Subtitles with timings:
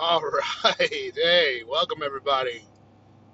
[0.00, 0.22] All
[0.64, 1.12] right.
[1.16, 2.62] Hey, welcome everybody.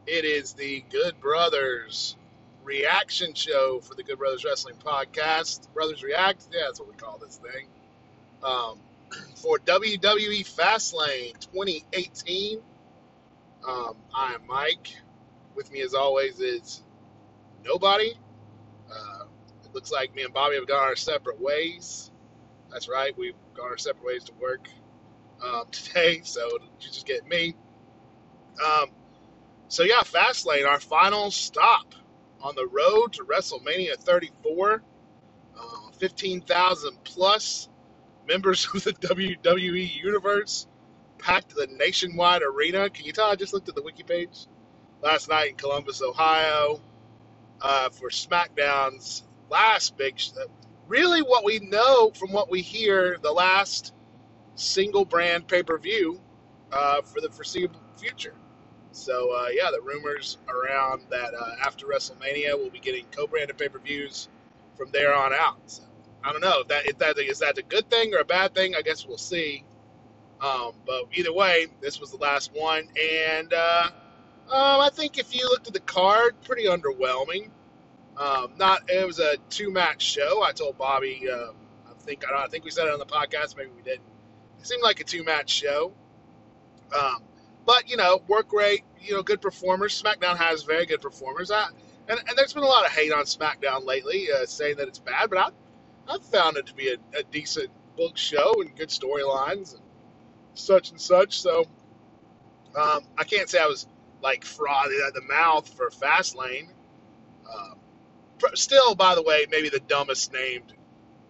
[0.06, 2.16] It is the Good Brothers
[2.62, 5.70] reaction show for the Good Brothers Wrestling Podcast.
[5.74, 7.66] Brothers React, yeah, that's what we call this thing.
[8.42, 8.78] Um,
[9.34, 12.62] for WWE Fastlane 2018.
[13.68, 14.88] Um, I am Mike.
[15.54, 16.82] With me, as always, is
[17.62, 18.14] nobody.
[18.90, 19.24] Uh,
[19.66, 22.10] it looks like me and Bobby have gone our separate ways.
[22.72, 24.66] That's right, we've gone our separate ways to work
[25.42, 26.46] um, today, so
[26.80, 27.54] you just get me.
[28.64, 28.90] Um,
[29.68, 31.94] so yeah, Fastlane, our final stop
[32.40, 34.82] on the road to WrestleMania 34.
[35.56, 37.68] Uh, 15,000 plus
[38.28, 40.66] members of the WWE Universe
[41.18, 42.90] packed the nationwide arena.
[42.90, 44.46] Can you tell I just looked at the wiki page
[45.02, 46.80] last night in Columbus, Ohio,
[47.60, 50.20] uh, for SmackDown's last big.
[50.86, 53.93] Really, what we know from what we hear, the last
[54.54, 56.20] single brand pay per view
[56.72, 58.34] uh, for the foreseeable future.
[58.92, 64.28] So uh, yeah, the rumors around that uh, after WrestleMania we'll be getting co-branded pay-per-views
[64.76, 65.58] from there on out.
[65.66, 65.82] So,
[66.22, 68.54] I don't know if that if that is that a good thing or a bad
[68.54, 68.74] thing.
[68.74, 69.64] I guess we'll see.
[70.40, 73.90] Um, but either way, this was the last one, and uh,
[74.48, 77.50] um, I think if you looked at the card, pretty underwhelming.
[78.16, 80.42] Um, not it was a two-match show.
[80.44, 81.28] I told Bobby.
[81.28, 81.50] Uh,
[81.90, 83.56] I think I, I think we said it on the podcast.
[83.56, 84.02] Maybe we didn't.
[84.64, 85.92] Seemed like a two-match show.
[86.98, 87.22] Um,
[87.66, 90.00] but you know, work rate, you know, good performers.
[90.02, 91.50] SmackDown has very good performers.
[91.50, 91.66] I,
[92.08, 94.98] and, and there's been a lot of hate on SmackDown lately, uh, saying that it's
[94.98, 95.48] bad, but I,
[96.14, 99.82] I've found it to be a, a decent book show and good storylines and
[100.54, 101.40] such and such.
[101.40, 101.66] So
[102.74, 103.86] um, I can't say I was
[104.22, 106.68] like frothy at the mouth for Fastlane.
[107.54, 107.78] Um,
[108.54, 110.72] still, by the way, maybe the dumbest named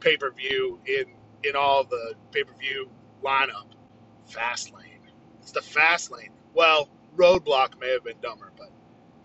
[0.00, 1.06] pay per view in
[1.42, 2.88] in all the pay per view
[3.24, 3.68] lineup.
[4.26, 5.00] Fast lane.
[5.42, 6.30] It's the fast lane.
[6.54, 8.70] Well, roadblock may have been dumber, but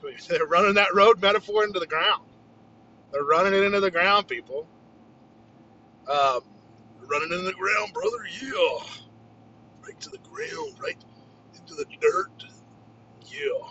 [0.29, 2.23] they're running that road metaphor into the ground.
[3.11, 4.67] They're running it into the ground, people.
[6.09, 6.41] Um,
[7.07, 8.17] running into the ground, brother.
[8.41, 8.85] Yeah,
[9.87, 10.97] right to the ground, right
[11.55, 12.45] into the dirt.
[13.27, 13.69] Yeah.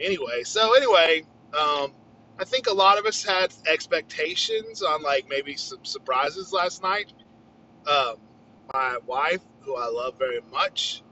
[0.00, 1.24] Anyway, so anyway,
[1.58, 1.92] um,
[2.38, 7.12] I think a lot of us had expectations on like maybe some surprises last night.
[7.86, 8.16] Um,
[8.72, 11.02] my wife, who I love very much,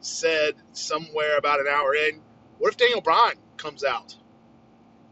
[0.00, 2.20] said somewhere about an hour in,
[2.58, 4.16] what if Daniel Bryan comes out?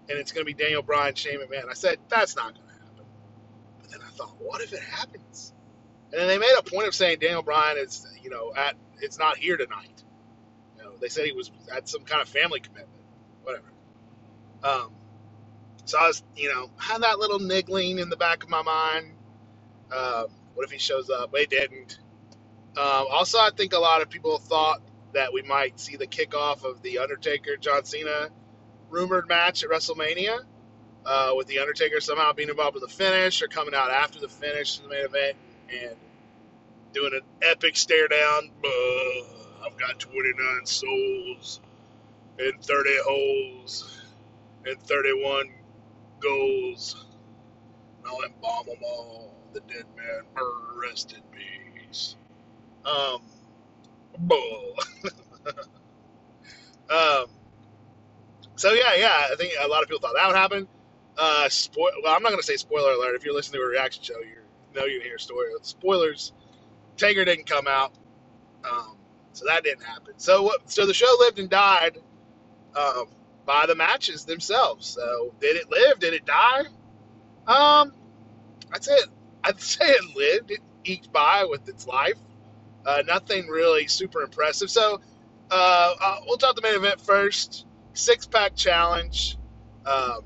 [0.09, 1.69] And it's going to be Daniel Bryan, Shane McMahon.
[1.69, 3.05] I said, that's not going to happen.
[3.81, 5.53] But then I thought, what if it happens?
[6.11, 9.19] And then they made a point of saying Daniel Bryan is, you know, at it's
[9.19, 10.03] not here tonight.
[10.77, 13.03] You know, they said he was at some kind of family commitment,
[13.43, 13.71] whatever.
[14.63, 14.93] Um,
[15.85, 19.13] so I was, you know, had that little niggling in the back of my mind.
[19.93, 20.25] Uh,
[20.59, 21.31] what if he shows up?
[21.37, 22.01] He didn't.
[22.77, 24.83] Um, also, I think a lot of people thought
[25.15, 28.29] that we might see the kickoff of the Undertaker John Cena
[28.91, 30.41] rumored match at WrestleMania,
[31.07, 34.27] uh, with the Undertaker somehow being involved with the finish or coming out after the
[34.27, 35.37] finish in the main event
[35.71, 35.97] and
[36.93, 38.51] doing an epic stare down.
[39.65, 41.61] I've got 29 souls
[42.41, 43.97] and 30 holes
[44.67, 45.51] and 31
[46.19, 47.07] goals.
[48.05, 49.38] I'll embalm them all.
[49.53, 50.25] The dead man,
[50.81, 52.17] rest in peace.
[52.85, 53.23] Um,
[54.19, 54.77] bull.
[56.91, 57.27] um,
[58.57, 60.69] so yeah, yeah, I think a lot of people thought that would happen.
[61.17, 61.91] Uh, spoil.
[62.03, 63.15] Well, I'm not to say spoiler alert.
[63.15, 64.37] If you're listening to a reaction show, you
[64.75, 66.33] know you hear story spoilers.
[66.97, 67.93] Taker didn't come out,
[68.69, 68.97] um,
[69.33, 70.15] so that didn't happen.
[70.17, 70.71] So what?
[70.71, 71.99] So the show lived and died
[72.77, 73.07] um,
[73.47, 74.87] by the matches themselves.
[74.87, 75.99] So did it live?
[75.99, 76.61] Did it die?
[77.47, 77.93] Um,
[78.73, 79.09] I'd it.
[79.55, 80.51] I'd say it lived.
[80.51, 82.19] It eked by with its life.
[82.85, 84.71] Uh, nothing really super impressive.
[84.71, 85.01] So
[85.51, 87.67] uh, uh, we'll talk the main event first.
[87.95, 89.39] Six pack challenge
[89.87, 90.21] um,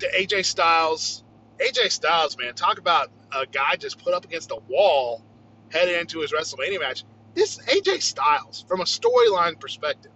[0.00, 1.22] to AJ Styles.
[1.58, 5.24] AJ Styles, man, talk about a guy just put up against a wall
[5.70, 7.04] heading into his WrestleMania match.
[7.34, 10.12] This AJ Styles, from a storyline perspective,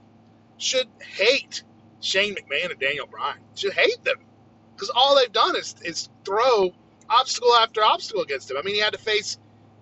[0.57, 1.63] should hate
[2.01, 3.39] Shane McMahon and Daniel Bryan.
[3.55, 4.19] Should hate them
[4.75, 6.73] because all they've done is is throw
[7.11, 8.57] obstacle after obstacle against him.
[8.57, 9.39] I mean, he had to face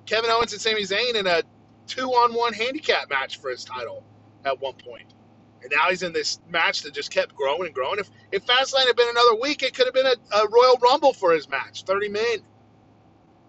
[0.07, 1.43] Kevin Owens and Sami Zayn in a
[1.87, 4.05] two on one handicap match for his title
[4.45, 5.15] at one point.
[5.63, 7.99] And now he's in this match that just kept growing and growing.
[7.99, 11.13] If if Fastlane had been another week, it could have been a, a Royal Rumble
[11.13, 11.83] for his match.
[11.83, 12.39] 30 men.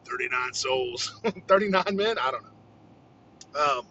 [0.06, 1.22] 39 souls.
[1.48, 2.18] 39 men?
[2.18, 3.60] I don't know.
[3.60, 3.86] Um,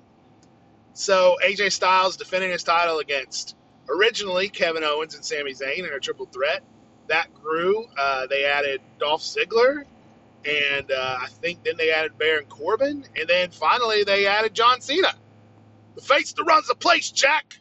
[0.95, 3.57] so AJ Styles defending his title against
[3.89, 6.63] originally Kevin Owens and Sami Zayn in a triple threat.
[7.09, 7.87] That grew.
[7.99, 9.85] Uh, they added Dolph Ziggler
[10.47, 14.81] and uh, I think then they added Baron Corbin, and then finally they added John
[14.81, 15.15] Cena,
[15.97, 17.59] the face that runs the place, Jack.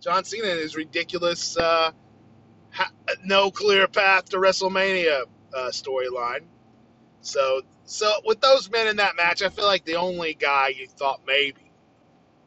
[0.00, 1.92] John Cena is ridiculous, uh,
[2.72, 2.92] ha-
[3.24, 5.24] no clear path to WrestleMania
[5.54, 6.44] uh, storyline.
[7.22, 10.88] So, so with those men in that match, I feel like the only guy you
[10.88, 11.72] thought maybe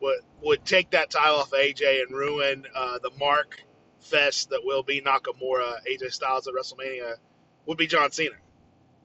[0.01, 3.63] would would take that title off AJ and ruin uh, the mark
[4.01, 7.15] fest that will be Nakamura, AJ Styles at WrestleMania
[7.65, 8.35] would be John Cena.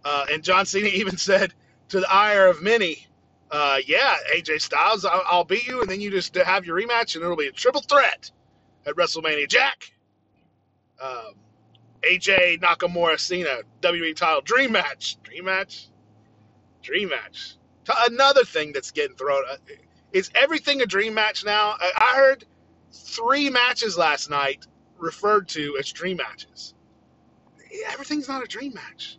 [0.05, 1.53] Uh, and John Cena even said
[1.89, 3.07] to the ire of many,
[3.51, 7.15] uh, "Yeah, AJ Styles, I'll, I'll beat you, and then you just have your rematch,
[7.15, 8.31] and it'll be a triple threat
[8.87, 9.91] at WrestleMania." Jack,
[11.01, 11.35] um,
[12.03, 15.89] AJ Nakamura Cena WWE title dream match, dream match,
[16.83, 17.57] dream match.
[18.09, 19.57] Another thing that's getting thrown uh,
[20.13, 21.77] is everything a dream match now.
[21.79, 22.45] I heard
[22.93, 24.67] three matches last night
[24.99, 26.75] referred to as dream matches.
[27.89, 29.19] Everything's not a dream match.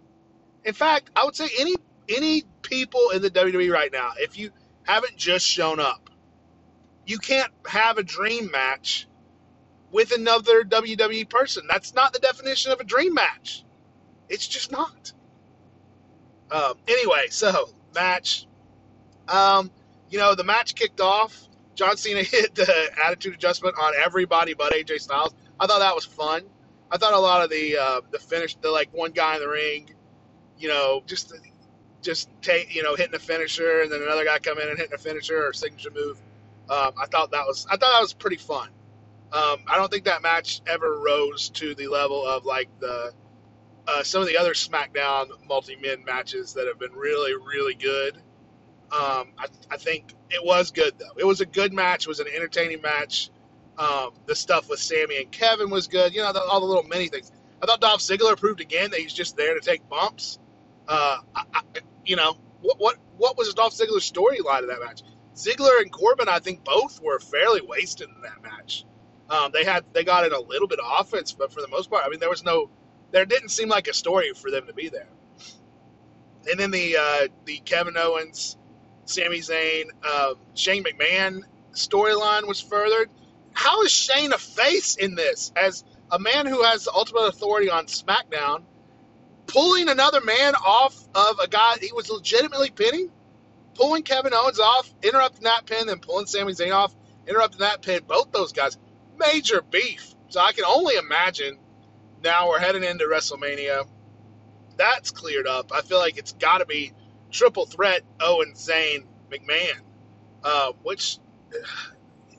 [0.63, 1.75] In fact, I would say any
[2.09, 4.51] any people in the WWE right now, if you
[4.83, 6.09] haven't just shown up,
[7.05, 9.07] you can't have a dream match
[9.91, 11.65] with another WWE person.
[11.69, 13.63] That's not the definition of a dream match.
[14.29, 15.13] It's just not.
[16.51, 18.45] Um, anyway, so match.
[19.27, 19.71] Um,
[20.09, 21.47] you know, the match kicked off.
[21.75, 25.33] John Cena hit the attitude adjustment on everybody but AJ Styles.
[25.59, 26.43] I thought that was fun.
[26.91, 29.49] I thought a lot of the uh, the finish, the like one guy in the
[29.49, 29.89] ring,
[30.57, 31.33] you know, just
[32.01, 34.93] just take you know hitting a finisher and then another guy come in and hitting
[34.93, 36.19] a finisher or signature move.
[36.69, 38.69] Um, I thought that was I thought that was pretty fun.
[39.31, 43.11] Um, I don't think that match ever rose to the level of like the
[43.87, 48.15] uh, some of the other SmackDown multi men matches that have been really really good.
[48.89, 51.11] Um, I, I, think it was good though.
[51.17, 52.05] It was a good match.
[52.05, 53.29] It was an entertaining match.
[53.77, 56.13] Um, the stuff with Sami and Kevin was good.
[56.13, 57.31] You know, the, all the little mini things.
[57.61, 60.39] I thought Dolph Ziggler proved again that he's just there to take bumps.
[60.87, 61.61] Uh, I, I,
[62.05, 65.01] you know, what what what was Dolph Ziggler's storyline of that match?
[65.35, 68.85] Ziggler and Corbin, I think, both were fairly wasted in that match.
[69.29, 71.89] Um, they had they got in a little bit of offense, but for the most
[71.89, 72.69] part, I mean, there was no,
[73.11, 75.09] there didn't seem like a story for them to be there.
[76.49, 78.57] And then the uh, the Kevin Owens,
[79.05, 81.41] Sami Zayn, uh, Shane McMahon
[81.73, 83.09] storyline was furthered.
[83.57, 87.87] How is Shane a face in this as a man who has ultimate authority on
[87.87, 88.61] SmackDown,
[89.47, 93.09] pulling another man off of a guy he was legitimately pinning,
[93.73, 96.95] pulling Kevin Owens off, interrupting that pin, then pulling Sami Zayn off,
[97.27, 98.03] interrupting that pin.
[98.05, 98.77] Both those guys
[99.17, 100.13] major beef.
[100.29, 101.57] So I can only imagine
[102.23, 103.87] now we're heading into WrestleMania.
[104.77, 105.71] That's cleared up.
[105.73, 106.93] I feel like it's got to be
[107.31, 109.81] triple threat Owen Zayn McMahon,
[110.43, 111.17] uh, which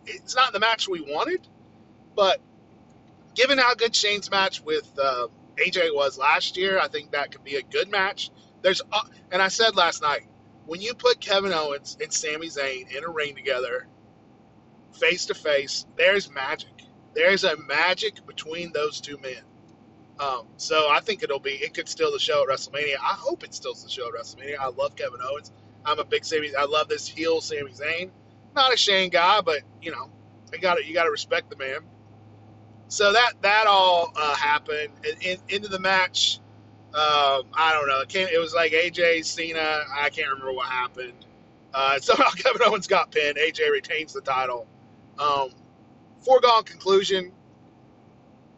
[0.09, 1.47] it's not the match we wanted,
[2.15, 2.41] but
[3.35, 7.45] given how good Shane's match with uh, AJ was last year, I think that could
[7.45, 8.31] be a good match.
[8.63, 9.01] There's uh,
[9.31, 10.27] and I said last night
[10.67, 13.87] when you put Kevin Owens and Sami Zayn in a ring together,
[14.93, 16.69] face to face, there's magic.
[17.15, 19.43] There's a magic between those two men.
[20.21, 22.97] Um, so I think it'll be it could steal the show at WrestleMania.
[22.97, 24.59] I hope it steals the show at WrestleMania.
[24.59, 25.53] I love Kevin Owens.
[25.85, 26.55] I'm a big Sami.
[26.55, 28.11] I love this heel Sami Zayn.
[28.55, 30.11] Not a Shane guy, but you know,
[30.53, 31.81] you got to you got to respect the man.
[32.89, 36.41] So that that all uh, happened and, in, into the match.
[36.95, 38.01] Um, I don't know.
[38.01, 39.85] It, came, it was like AJ Cena.
[39.95, 41.27] I can't remember what happened.
[41.75, 43.37] Uh, somehow Kevin Owens got pinned.
[43.37, 44.67] AJ retains the title.
[45.19, 45.51] Um,
[46.21, 47.33] foregone conclusion.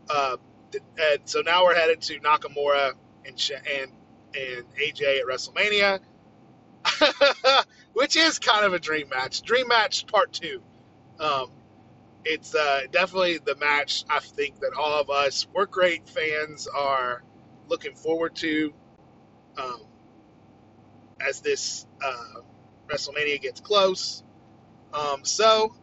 [0.09, 0.37] Uh,
[0.75, 2.93] and so now we're headed to Nakamura
[3.27, 3.93] and and
[4.35, 6.01] and AJ at WrestleMania,
[7.93, 9.43] which is kind of a dream match.
[9.43, 10.63] Dream match part two.
[11.19, 11.51] Um,
[12.25, 17.23] it's uh, definitely the match I think that all of us work rate fans are
[17.69, 18.73] looking forward to
[19.57, 19.83] um,
[21.21, 22.41] as this uh,
[22.89, 24.23] WrestleMania gets close.
[24.93, 25.75] Um, so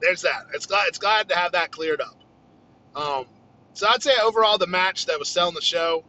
[0.00, 0.46] there's that.
[0.54, 2.16] It's glad it's glad to have that cleared up.
[2.94, 3.26] Um,
[3.74, 6.04] so I'd say overall the match that was selling the show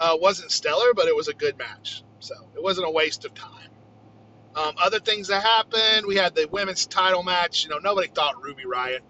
[0.00, 2.02] uh, wasn't stellar, but it was a good match.
[2.20, 3.68] So it wasn't a waste of time.
[4.56, 7.64] Um, other things that happened, we had the women's title match.
[7.64, 9.02] You know, nobody thought Ruby Riot,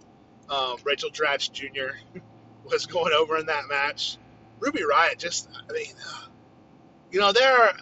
[0.49, 1.97] um, Rachel Dratch Jr.
[2.65, 4.17] was going over in that match.
[4.61, 5.87] Ruby Riot just, I mean,
[7.11, 7.73] you know, there are,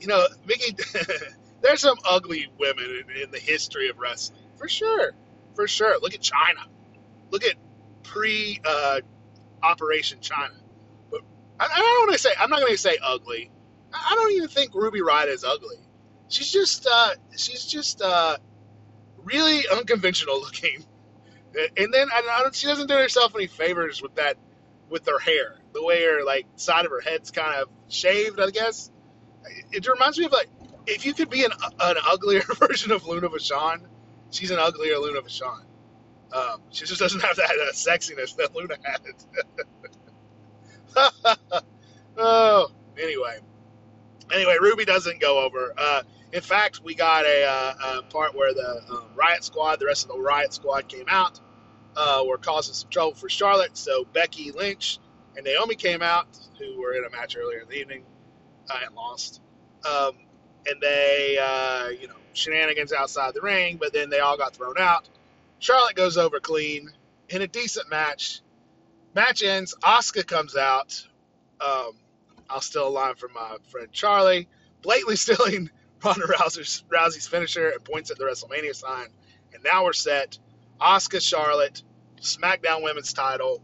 [0.00, 0.76] you know, Mickey,
[1.62, 4.40] there's some ugly women in, in the history of wrestling.
[4.56, 5.12] For sure.
[5.54, 5.98] For sure.
[6.00, 6.66] Look at Chyna,
[7.30, 7.54] Look at
[8.02, 9.00] pre uh,
[9.62, 10.50] Operation Chyna.
[11.10, 11.22] But
[11.58, 13.50] I, I don't want to say, I'm not going to say ugly.
[13.92, 15.76] I don't even think Ruby Riot is ugly.
[16.28, 18.36] She's just, uh, she's just uh,
[19.22, 20.84] really unconventional looking.
[21.76, 24.36] And then I, I she doesn't do herself any favors with that,
[24.90, 25.56] with her hair.
[25.72, 28.90] The way her like side of her head's kind of shaved, I guess.
[29.72, 30.48] It reminds me of like
[30.86, 33.86] if you could be an, an uglier version of Luna Vachon,
[34.30, 35.62] she's an uglier Luna Vachon.
[36.32, 39.00] Um, she just doesn't have that uh, sexiness that Luna had.
[42.16, 43.38] oh, anyway.
[44.32, 45.72] Anyway, Ruby doesn't go over.
[45.76, 46.02] Uh,
[46.36, 50.04] in fact, we got a, uh, a part where the um, Riot Squad, the rest
[50.04, 51.40] of the Riot Squad came out,
[51.96, 53.74] uh, were causing some trouble for Charlotte.
[53.74, 54.98] So Becky Lynch
[55.34, 56.26] and Naomi came out,
[56.58, 58.04] who were in a match earlier in the evening
[58.68, 59.40] uh, and lost.
[59.90, 60.12] Um,
[60.66, 64.76] and they, uh, you know, shenanigans outside the ring, but then they all got thrown
[64.78, 65.08] out.
[65.58, 66.90] Charlotte goes over clean
[67.30, 68.42] in a decent match.
[69.14, 69.74] Match ends.
[69.82, 71.02] Asuka comes out.
[71.62, 71.92] Um,
[72.50, 74.48] I'll steal a line from my friend Charlie,
[74.82, 75.70] blatantly stealing
[76.06, 79.08] Ronda Rousey's, Rousey's finisher and points at the WrestleMania sign.
[79.52, 80.38] And now we're set.
[80.80, 81.82] Asuka Charlotte,
[82.20, 83.62] SmackDown Women's Title,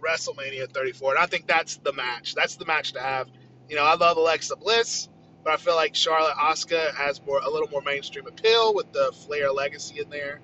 [0.00, 1.12] WrestleMania 34.
[1.14, 2.34] And I think that's the match.
[2.34, 3.28] That's the match to have.
[3.68, 5.08] You know, I love Alexa Bliss,
[5.44, 9.12] but I feel like Charlotte Asuka has more a little more mainstream appeal with the
[9.12, 10.40] Flair legacy in there.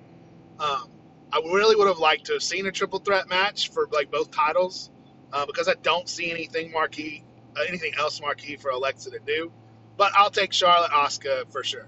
[0.59, 0.89] Um,
[1.33, 4.31] I really would have liked to have seen a triple threat match for like both
[4.31, 4.89] titles
[5.33, 7.23] uh, because I don't see anything marquee,
[7.57, 9.51] uh, anything else marquee for Alexa to do.
[10.01, 11.87] But I'll take Charlotte Asuka for sure.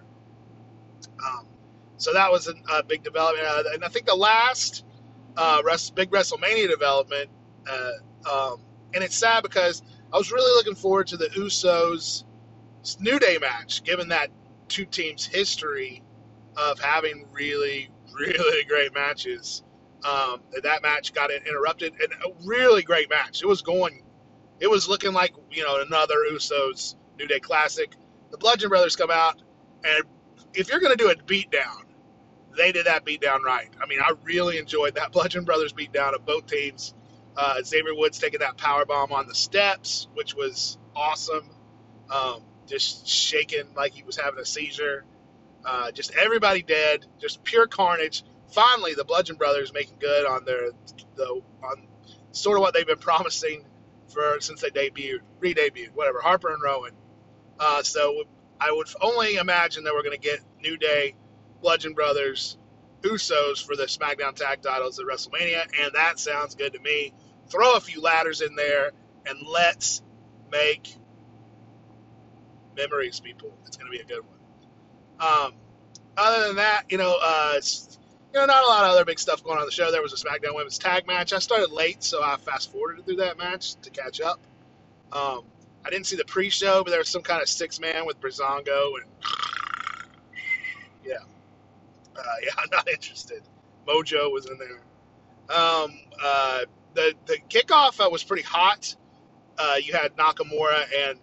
[1.25, 1.47] Um,
[1.97, 4.85] so that was a, a big development, uh, and I think the last
[5.35, 5.63] uh,
[5.95, 7.31] big WrestleMania development,
[7.67, 8.61] uh, um,
[8.93, 9.81] and it's sad because
[10.13, 12.23] I was really looking forward to the Usos
[12.99, 14.29] New Day match, given that
[14.67, 16.03] two teams' history
[16.55, 19.63] of having really really great matches.
[20.07, 23.41] Um, that match got interrupted, and a really great match.
[23.41, 24.03] It was going,
[24.59, 27.91] it was looking like you know another Usos New Day Classic.
[28.33, 29.39] The Bludgeon Brothers come out,
[29.83, 30.03] and
[30.55, 31.83] if you're going to do a beatdown,
[32.57, 33.69] they did that beatdown right.
[33.79, 36.95] I mean, I really enjoyed that Bludgeon Brothers beatdown of both teams.
[37.37, 41.47] Uh, Xavier Woods taking that power bomb on the steps, which was awesome.
[42.09, 45.05] Um, just shaking like he was having a seizure.
[45.63, 48.23] Uh, just everybody dead, just pure carnage.
[48.51, 50.71] Finally, the Bludgeon Brothers making good on their
[51.15, 51.87] the on
[52.31, 53.63] sort of what they've been promising
[54.07, 56.19] for since they debuted, re-debuted, whatever.
[56.19, 56.93] Harper and Rowan.
[57.63, 58.25] Uh, so
[58.59, 61.15] I would only imagine that we're going to get New Day,
[61.61, 62.57] Bludgeon Brothers,
[63.03, 67.13] Usos for the SmackDown Tag Titles at WrestleMania, and that sounds good to me.
[67.49, 68.91] Throw a few ladders in there,
[69.25, 70.01] and let's
[70.51, 70.93] make
[72.75, 73.57] memories, people.
[73.65, 74.37] It's going to be a good one.
[75.21, 75.53] Um,
[76.17, 77.61] other than that, you know, uh,
[78.33, 79.89] you know, not a lot of other big stuff going on the show.
[79.89, 81.31] There was a SmackDown Women's Tag match.
[81.31, 84.41] I started late, so I fast forwarded through that match to catch up.
[85.13, 85.45] Um,
[85.85, 88.93] I didn't see the pre-show, but there was some kind of six man with Breezango
[89.01, 89.05] and
[91.05, 91.15] yeah,
[92.17, 93.43] uh, yeah, I'm not interested.
[93.87, 94.81] Mojo was in there.
[95.57, 96.61] Um, uh,
[96.95, 98.95] the the kickoff uh, was pretty hot.
[99.57, 101.19] Uh, you had Nakamura and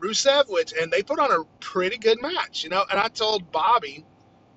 [0.00, 2.84] Rusev, which and they put on a pretty good match, you know.
[2.90, 4.04] And I told Bobby,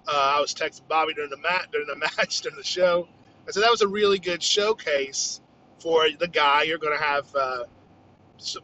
[0.08, 3.08] uh, I was texting Bobby during the match, during the match, during the show.
[3.48, 5.42] I said that was a really good showcase
[5.80, 7.64] for the guy you're going to have uh,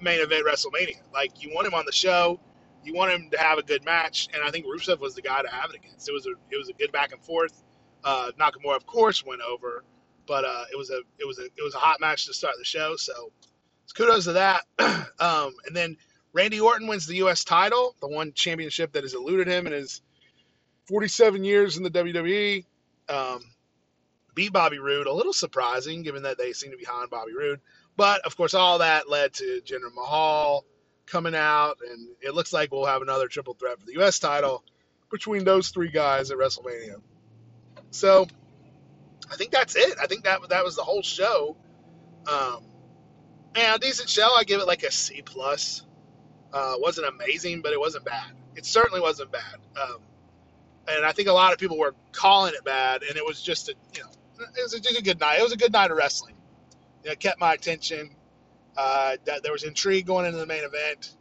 [0.02, 1.02] main event WrestleMania.
[1.14, 2.40] Like you want him on the show,
[2.84, 5.42] you want him to have a good match, and I think Rusev was the guy
[5.42, 6.08] to have it against.
[6.08, 7.64] It was a it was a good back and forth.
[8.04, 9.84] Uh, Nakamura, of course, went over,
[10.26, 12.56] but uh, it was a it was a it was a hot match to start
[12.58, 12.96] the show.
[12.96, 13.32] So
[13.94, 14.62] kudos to that.
[15.20, 15.98] um, and then
[16.34, 17.44] Randy Orton wins the U.S.
[17.44, 20.02] title, the one championship that has eluded him in his
[20.88, 22.66] 47 years in the WWE.
[23.10, 23.42] Um,
[24.36, 27.34] beat Bobby Roode, a little surprising given that they seem to be high on Bobby
[27.38, 27.60] Roode.
[28.00, 30.64] But of course, all that led to Jinder Mahal
[31.06, 34.20] coming out, and it looks like we'll have another triple threat for the U.S.
[34.20, 34.64] title
[35.12, 37.02] between those three guys at WrestleMania.
[37.92, 38.26] So
[39.30, 39.96] I think that's it.
[40.02, 41.58] I think that that was the whole show.
[42.26, 42.64] Um,
[43.56, 44.34] and decent show.
[44.34, 45.86] I give it like a C plus.
[46.54, 48.32] Uh, wasn't amazing, but it wasn't bad.
[48.56, 49.56] It certainly wasn't bad.
[49.76, 49.98] Um,
[50.88, 53.68] and I think a lot of people were calling it bad, and it was just
[53.68, 55.40] a you know it was a, a good night.
[55.40, 56.36] It was a good night of wrestling.
[57.04, 58.12] You know, kept my attention.
[58.78, 61.14] Uh, that there was intrigue going into the main event.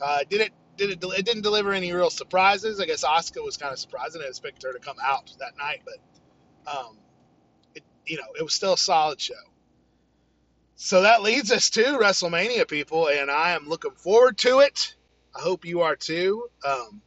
[0.00, 2.80] Uh, did it did it it didn't deliver any real surprises.
[2.80, 4.22] I guess Asuka was kind of surprising.
[4.22, 6.96] I expected her to come out that night, but um,
[7.74, 9.34] it, you know it was still a solid show.
[10.76, 14.94] So that leads us to WrestleMania, people, and I am looking forward to it.
[15.34, 16.48] I hope you are too.
[16.66, 17.00] Um,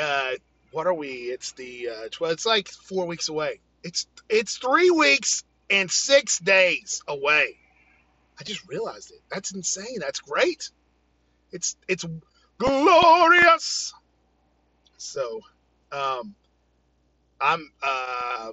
[0.00, 0.32] uh,
[0.70, 1.08] what are we?
[1.08, 3.60] It's the uh, 12, it's like four weeks away.
[3.82, 7.56] It's it's three weeks and six days away.
[8.38, 9.20] I just realized it.
[9.30, 9.98] That's insane.
[10.00, 10.70] That's great.
[11.52, 12.04] It's it's
[12.58, 13.94] glorious.
[14.96, 15.40] So,
[15.92, 16.34] um,
[17.40, 18.52] I'm uh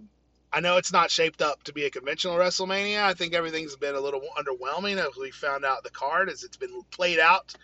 [0.54, 3.04] I know it's not shaped up to be a conventional WrestleMania.
[3.04, 6.58] I think everything's been a little underwhelming as we found out the card as it's
[6.58, 7.56] been played out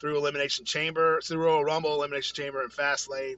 [0.00, 3.36] through Elimination Chamber, through Royal Rumble, Elimination Chamber, and Fastlane.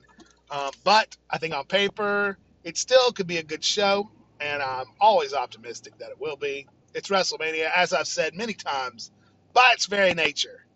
[0.53, 4.09] Um, but I think on paper, it still could be a good show,
[4.43, 6.67] and I'm always optimistic that it will be.
[6.95, 9.11] It's WrestleMania, as I've said many times,
[9.55, 10.67] by its very nature,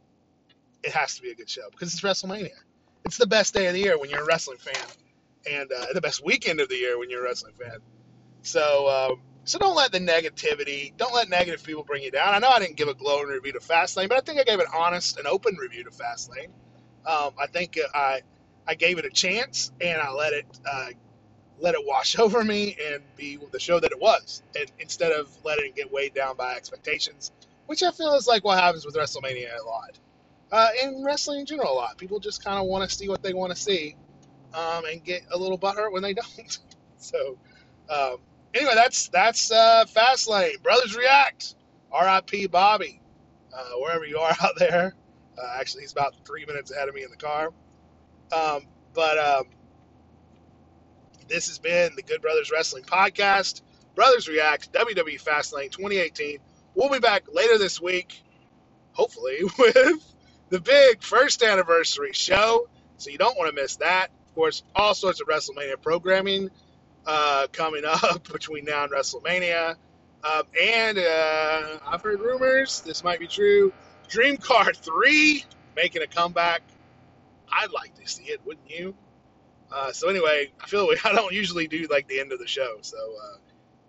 [0.82, 2.50] it has to be a good show because it's WrestleMania.
[3.04, 4.74] It's the best day of the year when you're a wrestling fan,
[5.50, 7.78] and uh, the best weekend of the year when you're a wrestling fan.
[8.42, 12.34] So, um, so don't let the negativity, don't let negative people bring you down.
[12.34, 14.60] I know I didn't give a glowing review to Fastlane, but I think I gave
[14.60, 16.50] an honest and open review to Fastlane.
[17.06, 18.22] Um, I think I
[18.66, 20.88] I gave it a chance and I let it uh,
[21.60, 25.28] let it wash over me and be the show that it was, and instead of
[25.44, 27.32] letting it get weighed down by expectations,
[27.66, 29.98] which I feel is like what happens with WrestleMania a lot,
[30.52, 31.98] uh, and wrestling in general a lot.
[31.98, 33.96] People just kind of want to see what they want to see,
[34.54, 36.58] um, and get a little butthurt when they don't.
[36.98, 37.36] so,
[37.90, 38.16] um,
[38.54, 40.62] anyway, that's that's uh, Fastlane.
[40.62, 41.54] Brothers React.
[41.92, 42.48] R.I.P.
[42.48, 43.00] Bobby.
[43.56, 44.94] Uh, wherever you are out there.
[45.38, 47.52] Uh, actually, he's about three minutes ahead of me in the car.
[48.32, 48.62] Um,
[48.94, 49.44] but um,
[51.28, 53.62] this has been the Good Brothers Wrestling Podcast.
[53.94, 56.38] Brothers React, WWE Fastlane 2018.
[56.74, 58.22] We'll be back later this week,
[58.92, 60.14] hopefully, with
[60.50, 62.68] the big first anniversary show.
[62.98, 64.10] So you don't want to miss that.
[64.28, 66.50] Of course, all sorts of WrestleMania programming
[67.06, 69.76] uh, coming up between now and WrestleMania.
[70.24, 73.72] Um, and uh, I've heard rumors, this might be true.
[74.08, 76.62] Dream Car 3 making a comeback.
[77.50, 78.94] I'd like to see it, wouldn't you?
[79.72, 82.78] Uh, so anyway, I feel I don't usually do like the end of the show.
[82.82, 83.36] So, uh,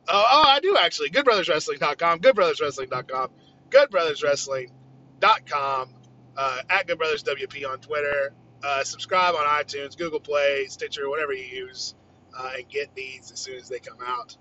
[0.09, 1.09] oh, oh, I do actually.
[1.11, 3.29] GoodBrothersWrestling.com, GoodBrothersWrestling.com,
[3.69, 5.89] GoodBrothersWrestling.com,
[6.37, 8.33] uh, at GoodBrothersWP on Twitter.
[8.63, 11.93] Uh, subscribe on iTunes, Google Play, Stitcher, whatever you use,
[12.37, 14.35] uh, and get these as soon as they come out.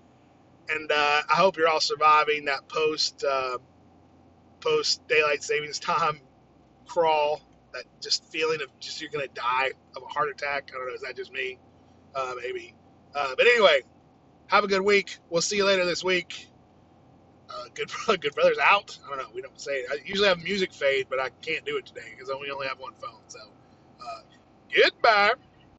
[0.69, 3.59] And uh, I hope you're all surviving that post uh,
[4.59, 6.19] post daylight savings time
[6.87, 7.41] crawl.
[7.77, 10.71] That just feeling of just you're gonna die of a heart attack.
[10.73, 10.93] I don't know.
[10.93, 11.59] Is that just me?
[12.15, 12.73] Uh, maybe.
[13.13, 13.81] Uh, but anyway,
[14.47, 15.17] have a good week.
[15.29, 16.47] We'll see you later this week.
[17.49, 18.97] Uh, good, good brothers out.
[19.05, 19.29] I don't know.
[19.33, 19.91] We don't say it.
[19.91, 22.79] I usually have music fade, but I can't do it today because we only have
[22.79, 23.21] one phone.
[23.27, 23.39] So,
[24.01, 24.21] uh,
[24.73, 25.33] goodbye.